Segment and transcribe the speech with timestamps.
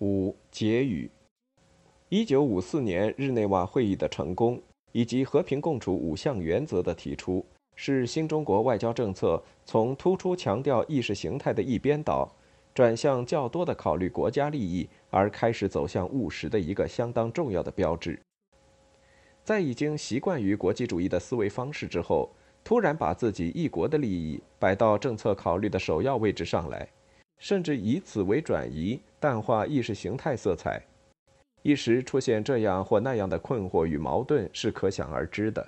[0.00, 1.10] 五结语。
[2.10, 4.60] 一九五四年日内瓦会议的成功，
[4.92, 12.30] 以及和平共处五项原则的提出，是新中国外交政策从突出强调意识形态的一边倒，
[12.74, 18.20] 转向较多的考虑国家利益，而开始走向务实的一个相当重要的标志。
[19.42, 22.28] 在已经习惯于国际主义的思维方式之后，
[22.62, 26.86] 突然把自己一国的利益摆到政策考虑的首要位置上来。
[27.38, 30.82] 甚至以此为转移，淡化意识形态色彩，
[31.62, 35.66] 一时出现这样或那样的困惑与矛盾是可想而知的。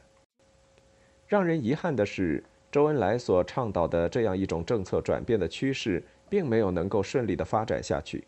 [1.26, 2.42] 让人遗憾的是，
[2.72, 8.24] 周恩来所倡导的这样一种政策转变的趋势，并没有能够顺利的发展下去。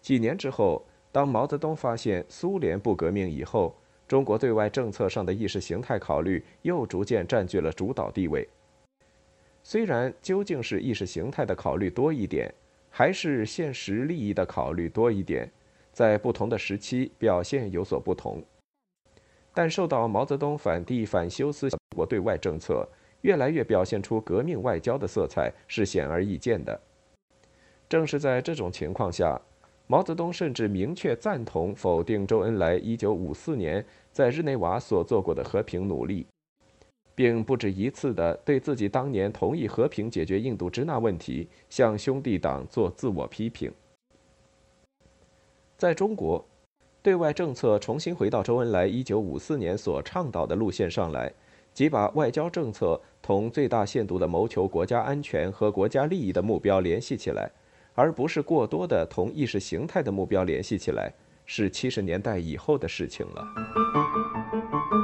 [0.00, 3.74] 几年之后，当毛泽东发现苏联不革命以后，
[4.06, 8.46] 中国对外政策上的意识形态考虑又逐渐占据了主导地位。
[9.66, 12.52] 虽然究竟是意识形态的考虑多一点，
[12.90, 15.50] 还是现实利益的考虑多一点，
[15.90, 18.44] 在不同的时期表现有所不同。
[19.54, 22.86] 但受到毛泽东反帝反修思想国对外政策
[23.22, 26.78] 越来越表现出革命外交的色彩是显而易见的。
[27.88, 29.40] 正是在这种情况下，
[29.86, 36.26] 毛泽东甚至明确赞同否定周恩来1954年在日内瓦所做过的和平努力。
[37.14, 43.72] 并不止一次地对自己当年同意和平解决印度支那问题，向兄弟党做自我批评。
[45.76, 46.44] 在中国，
[47.02, 51.32] 对外政策重新回到周恩来1954年所倡导的路线上来，
[51.72, 57.50] 即把外交政策同最大限度地谋求国家安全和国家利益的目标联系起来，
[57.94, 61.12] 而不是过多的同意识形态的目标联系起来，
[61.44, 65.03] 是七十年代以后的事情了。